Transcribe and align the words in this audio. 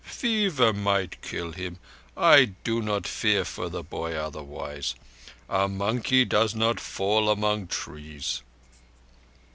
"Fever 0.03 0.73
might 0.73 1.21
kill 1.21 1.51
him. 1.51 1.77
I 2.17 2.53
do 2.63 2.81
not 2.81 3.05
fear 3.05 3.45
for 3.45 3.69
the 3.69 3.83
boy 3.83 4.15
otherwise. 4.15 4.95
A 5.47 5.67
monkey 5.67 6.25
does 6.25 6.55
not 6.55 6.79
fall 6.79 7.29
among 7.29 7.67
trees." 7.67 8.41